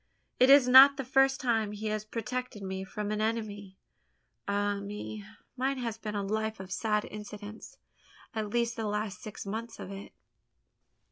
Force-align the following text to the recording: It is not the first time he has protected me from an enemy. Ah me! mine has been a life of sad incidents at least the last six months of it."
It 0.39 0.49
is 0.49 0.67
not 0.67 0.97
the 0.97 1.03
first 1.05 1.39
time 1.39 1.73
he 1.73 1.85
has 1.89 2.05
protected 2.05 2.63
me 2.63 2.83
from 2.83 3.11
an 3.11 3.21
enemy. 3.21 3.77
Ah 4.47 4.79
me! 4.79 5.23
mine 5.55 5.77
has 5.77 5.99
been 5.99 6.15
a 6.15 6.23
life 6.23 6.59
of 6.59 6.71
sad 6.71 7.05
incidents 7.11 7.77
at 8.33 8.49
least 8.49 8.75
the 8.75 8.87
last 8.87 9.21
six 9.21 9.45
months 9.45 9.77
of 9.79 9.91
it." 9.91 10.11